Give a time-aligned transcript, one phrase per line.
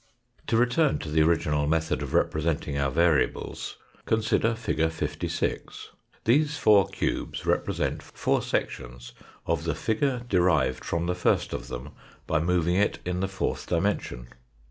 [0.47, 3.77] To return to the original method of representing our variables,
[4.07, 4.89] consider fig.
[4.89, 5.89] 56.
[6.23, 9.11] These four cubes represent four sections
[9.45, 11.93] of the figure derived from the first of them Fig.
[11.93, 11.93] 5(:.
[12.25, 14.29] by moving it in the fourth dimension.